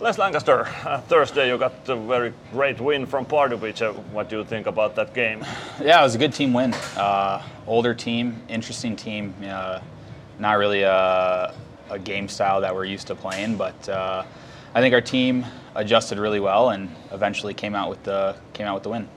Les 0.00 0.16
Lancaster, 0.16 0.64
uh, 0.84 1.00
Thursday 1.00 1.48
you 1.48 1.58
got 1.58 1.88
a 1.88 1.96
very 1.96 2.32
great 2.52 2.80
win 2.80 3.04
from 3.04 3.26
Pardubice. 3.26 3.82
Uh, 3.82 3.92
what 4.12 4.28
do 4.28 4.38
you 4.38 4.44
think 4.44 4.68
about 4.68 4.94
that 4.94 5.12
game? 5.12 5.44
Yeah, 5.82 5.98
it 5.98 6.04
was 6.04 6.14
a 6.14 6.18
good 6.18 6.32
team 6.32 6.52
win. 6.52 6.72
Uh, 6.96 7.42
older 7.66 7.94
team, 7.94 8.40
interesting 8.48 8.94
team. 8.94 9.34
Uh, 9.44 9.80
not 10.38 10.52
really 10.52 10.82
a, 10.82 11.52
a, 11.90 11.98
game 11.98 12.28
style 12.28 12.60
that 12.60 12.72
we're 12.72 12.84
used 12.84 13.08
to 13.08 13.16
playing, 13.16 13.56
but 13.56 13.88
uh, 13.88 14.22
I 14.72 14.80
think 14.80 14.94
our 14.94 15.00
team 15.00 15.44
adjusted 15.74 16.20
really 16.20 16.38
well 16.38 16.70
and 16.70 16.94
eventually 17.10 17.52
came 17.52 17.74
out 17.74 17.90
with 17.90 18.04
the 18.04 18.36
came 18.52 18.68
out 18.68 18.74
with 18.74 18.84
the 18.84 18.90
win. 18.90 19.08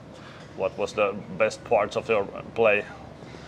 What 0.57 0.75
was 0.79 0.93
the 0.93 1.15
best 1.37 1.63
parts 1.63 1.95
of 1.95 2.09
your 2.09 2.25
play 2.55 2.85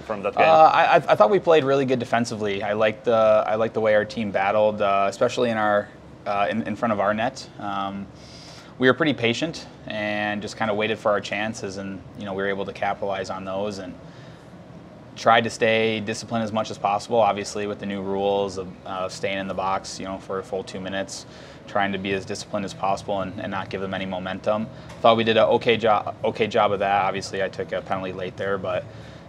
from 0.05 0.21
that 0.21 0.35
game? 0.35 0.47
Uh, 0.47 0.69
I, 0.71 0.95
I, 0.97 1.15
thought 1.15 1.31
we 1.31 1.39
played 1.39 1.63
really 1.63 1.85
good 1.85 1.99
defensively. 1.99 2.61
I 2.61 2.73
liked 2.73 3.05
the 3.05 3.43
I 3.47 3.55
liked 3.55 3.73
the 3.73 3.81
way 3.81 3.95
our 3.95 4.05
team 4.05 4.29
battled, 4.29 4.83
uh, 4.83 5.07
especially 5.09 5.49
in 5.49 5.57
our 5.57 5.89
uh, 6.25 6.47
in, 6.49 6.63
in, 6.63 6.75
front 6.75 6.91
of 6.91 6.99
our 6.99 7.13
net. 7.13 7.47
Um, 7.59 8.07
we 8.79 8.87
were 8.87 8.93
pretty 8.93 9.13
patient 9.13 9.67
and 9.87 10.41
just 10.41 10.57
kind 10.57 10.71
of 10.71 10.77
waited 10.77 10.97
for 10.97 11.11
our 11.11 11.21
chances, 11.21 11.77
and 11.77 12.01
you 12.17 12.25
know 12.25 12.33
we 12.33 12.41
were 12.41 12.49
able 12.49 12.65
to 12.65 12.73
capitalize 12.73 13.29
on 13.29 13.45
those 13.45 13.77
and 13.79 13.93
tried 15.15 15.43
to 15.43 15.49
stay 15.49 15.99
disciplined 15.99 16.43
as 16.43 16.51
much 16.51 16.71
as 16.71 16.77
possible. 16.77 17.19
Obviously, 17.19 17.67
with 17.67 17.79
the 17.79 17.85
new 17.85 18.01
rules 18.01 18.57
of 18.57 19.11
staying 19.11 19.37
in 19.37 19.47
the 19.47 19.53
box, 19.53 19.99
you 19.99 20.05
know, 20.05 20.17
for 20.17 20.39
a 20.39 20.43
full 20.43 20.63
two 20.63 20.79
minutes, 20.79 21.25
trying 21.67 21.91
to 21.91 21.97
be 21.97 22.13
as 22.13 22.25
disciplined 22.25 22.65
as 22.65 22.73
possible 22.73 23.21
and, 23.21 23.39
and 23.39 23.51
not 23.51 23.69
give 23.69 23.81
them 23.81 23.93
any 23.93 24.05
momentum. 24.05 24.67
Thought 25.01 25.17
we 25.17 25.23
did 25.23 25.37
an 25.37 25.43
okay 25.43 25.77
job, 25.77 26.15
okay 26.23 26.47
job 26.47 26.71
of 26.71 26.79
that. 26.79 27.05
Obviously, 27.05 27.43
I 27.43 27.49
took 27.49 27.71
a 27.71 27.81
penalty 27.81 28.11
late 28.11 28.37
there, 28.37 28.57
but 28.57 28.85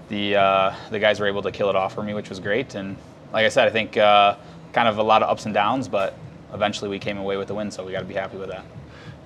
the 0.09 0.37
uh, 0.37 0.75
the 0.91 0.99
guys 0.99 1.21
were 1.21 1.27
able 1.27 1.43
to 1.43 1.51
kill 1.51 1.71
it 1.71 1.77
off 1.77 1.95
for 1.95 2.03
me, 2.03 2.15
which 2.15 2.29
was 2.29 2.41
great. 2.41 2.75
And 2.75 2.97
like 3.33 3.47
I 3.47 3.49
said, 3.49 3.69
I 3.69 3.71
think 3.71 3.97
uh, 3.97 4.37
kind 4.73 4.89
of 4.89 4.99
a 4.99 5.03
lot 5.03 5.23
of 5.23 5.29
ups 5.29 5.45
and 5.45 5.55
downs, 5.55 5.89
but 5.89 6.17
eventually 6.55 6.89
we 6.89 6.99
came 6.99 7.19
away 7.19 7.37
with 7.37 7.49
the 7.49 7.55
win, 7.55 7.71
so 7.71 7.85
we 7.85 7.93
got 7.93 8.01
to 8.01 8.07
be 8.07 8.15
happy 8.15 8.39
with 8.39 8.49
that. 8.49 8.65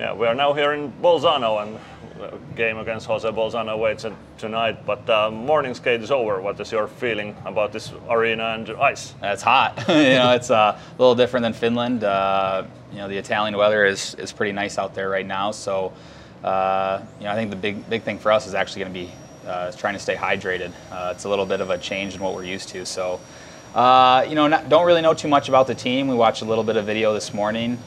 Yeah, 0.01 0.15
we 0.15 0.27
are 0.27 0.35
now 0.35 0.53
here 0.53 0.73
in 0.73 0.93
Bolzano, 1.03 1.63
and 1.63 1.79
game 2.57 2.79
against 2.79 3.07
Jose 3.07 3.29
Bolzano 3.29 3.79
waits 3.79 4.07
tonight. 4.37 4.85
But 4.87 5.09
uh, 5.09 5.31
morning 5.31 5.75
skate 5.75 6.03
is 6.03 6.11
over. 6.11 6.41
What 6.41 6.59
is 6.61 6.73
your 6.73 6.89
feeling 6.89 7.37
about 7.45 7.73
this 7.73 7.93
arena 8.09 8.55
and 8.55 8.71
ice? 8.71 9.15
It's 9.23 9.43
hot. 9.43 9.77
you 9.89 9.95
know, 9.95 10.33
it's 10.33 10.51
uh, 10.51 10.79
a 10.79 10.99
little 10.99 11.15
different 11.15 11.43
than 11.43 11.53
Finland. 11.53 12.05
Uh, 12.05 12.65
you 12.93 12.99
know, 12.99 13.09
the 13.09 13.17
Italian 13.17 13.57
weather 13.57 13.85
is 13.85 14.15
is 14.15 14.33
pretty 14.33 14.53
nice 14.53 14.79
out 14.79 14.95
there 14.95 15.09
right 15.09 15.27
now. 15.27 15.51
So, 15.51 15.93
uh, 16.45 17.03
you 17.19 17.25
know, 17.25 17.33
I 17.33 17.35
think 17.35 17.51
the 17.51 17.57
big 17.57 17.89
big 17.89 18.03
thing 18.03 18.19
for 18.19 18.33
us 18.33 18.47
is 18.47 18.55
actually 18.55 18.83
going 18.85 18.95
to 18.95 19.01
be 19.01 19.13
uh, 19.47 19.73
trying 19.73 19.95
to 19.95 20.01
stay 20.01 20.15
hydrated. 20.15 20.73
Uh, 20.91 21.13
it's 21.15 21.25
a 21.25 21.29
little 21.29 21.47
bit 21.47 21.61
of 21.61 21.71
a 21.71 21.79
change 21.79 22.15
in 22.15 22.21
what 22.21 22.35
we're 22.35 22.45
used 22.45 22.69
to. 22.71 22.85
So. 22.87 23.21
Uh, 23.75 24.25
you 24.29 24.35
know, 24.35 24.49
not, 24.49 24.69
don't 24.69 24.87
really 24.87 25.03
know 25.03 25.15
too 25.15 25.29
much 25.29 25.49
about 25.49 25.67
the 25.67 25.75
team. 25.75 26.09
We 26.09 26.15
watched 26.15 26.43
a 26.43 26.45
little 26.45 26.65
bit 26.65 26.77
of 26.77 26.87
video 26.87 27.13
this 27.13 27.35
morning, 27.35 27.79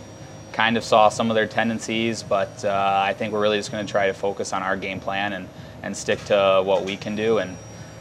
kind 0.54 0.78
of 0.78 0.84
saw 0.84 1.10
some 1.10 1.32
of 1.32 1.36
their 1.36 1.48
tendencies, 1.48 2.24
but 2.24 2.64
uh, 2.64 3.02
I 3.04 3.14
think 3.14 3.34
we're 3.34 3.42
really 3.42 3.58
just 3.58 3.72
going 3.72 3.86
to 3.86 3.92
try 3.92 4.08
to 4.08 4.14
focus 4.14 4.54
on 4.54 4.62
our 4.62 4.78
game 4.78 5.00
plan 5.00 5.34
and, 5.34 5.50
and 5.82 5.98
stick 5.98 6.24
to 6.26 6.62
what 6.64 6.86
we 6.86 6.98
can 6.98 7.16
do. 7.16 7.40
And, 7.40 7.58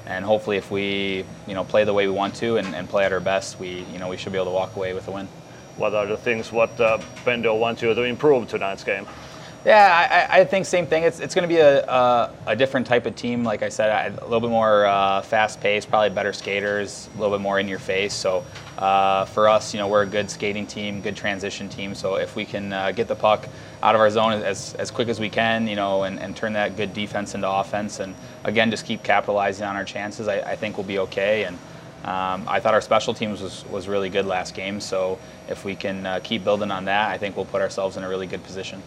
and 0.06 0.24
hopefully, 0.24 0.56
if 0.56 0.70
we 0.70 1.24
you 1.46 1.54
know 1.54 1.64
play 1.64 1.84
the 1.84 1.94
way 1.94 2.06
we 2.06 2.12
want 2.12 2.34
to 2.36 2.56
and, 2.56 2.74
and 2.74 2.88
play 2.88 3.04
at 3.04 3.12
our 3.12 3.20
best, 3.20 3.60
we 3.60 3.84
you 3.92 3.98
know 3.98 4.08
we 4.08 4.16
should 4.16 4.32
be 4.32 4.38
able 4.38 4.46
to 4.46 4.54
walk 4.54 4.74
away 4.76 4.92
with 4.92 5.06
a 5.08 5.10
win. 5.12 5.28
What 5.76 5.94
are 5.94 6.06
the 6.06 6.16
things 6.16 6.50
what 6.52 6.78
uh, 6.80 6.98
Pendo 7.24 7.58
wants 7.58 7.80
you 7.80 7.94
to 7.94 8.02
improve 8.02 8.48
tonight's 8.48 8.82
game? 8.82 9.06
Yeah, 9.64 10.28
I, 10.30 10.40
I, 10.40 10.44
think 10.46 10.64
same 10.64 10.86
thing. 10.86 11.02
It's, 11.02 11.20
it's 11.20 11.34
going 11.34 11.46
to 11.46 11.54
be 11.54 11.60
a, 11.60 11.84
a, 11.84 12.34
a, 12.46 12.56
different 12.56 12.86
type 12.86 13.04
of 13.04 13.14
team. 13.14 13.44
Like 13.44 13.62
I 13.62 13.68
said, 13.68 14.18
a 14.18 14.24
little 14.24 14.40
bit 14.40 14.48
more 14.48 14.86
uh, 14.86 15.20
fast 15.20 15.60
paced, 15.60 15.90
probably 15.90 16.08
better 16.08 16.32
skaters, 16.32 17.10
a 17.14 17.20
little 17.20 17.36
bit 17.36 17.42
more 17.42 17.60
in 17.60 17.68
your 17.68 17.78
face. 17.78 18.14
So 18.14 18.42
uh, 18.78 19.26
for 19.26 19.48
us, 19.50 19.74
you 19.74 19.78
know, 19.78 19.86
we're 19.86 20.04
a 20.04 20.06
good 20.06 20.30
skating 20.30 20.66
team, 20.66 21.02
good 21.02 21.14
transition 21.14 21.68
team. 21.68 21.94
So 21.94 22.14
if 22.14 22.36
we 22.36 22.46
can 22.46 22.72
uh, 22.72 22.92
get 22.92 23.06
the 23.06 23.14
puck 23.14 23.50
out 23.82 23.94
of 23.94 24.00
our 24.00 24.08
zone 24.08 24.32
as, 24.32 24.72
as 24.74 24.90
quick 24.90 25.08
as 25.08 25.20
we 25.20 25.28
can, 25.28 25.68
you 25.68 25.76
know, 25.76 26.04
and, 26.04 26.18
and 26.20 26.34
turn 26.34 26.54
that 26.54 26.78
good 26.78 26.94
defense 26.94 27.34
into 27.34 27.50
offense, 27.50 28.00
and 28.00 28.14
again, 28.44 28.70
just 28.70 28.86
keep 28.86 29.02
capitalizing 29.02 29.66
on 29.66 29.76
our 29.76 29.84
chances, 29.84 30.26
I, 30.26 30.40
I 30.40 30.56
think 30.56 30.78
we'll 30.78 30.86
be 30.86 31.00
okay. 31.00 31.44
And 31.44 31.56
um, 32.04 32.48
I 32.48 32.60
thought 32.60 32.72
our 32.72 32.80
special 32.80 33.12
teams 33.12 33.42
was, 33.42 33.66
was 33.66 33.88
really 33.88 34.08
good 34.08 34.24
last 34.24 34.54
game. 34.54 34.80
So 34.80 35.18
if 35.50 35.66
we 35.66 35.76
can 35.76 36.06
uh, 36.06 36.20
keep 36.24 36.44
building 36.44 36.70
on 36.70 36.86
that, 36.86 37.10
I 37.10 37.18
think 37.18 37.36
we'll 37.36 37.44
put 37.44 37.60
ourselves 37.60 37.98
in 37.98 38.04
a 38.04 38.08
really 38.08 38.26
good 38.26 38.42
position. 38.42 38.82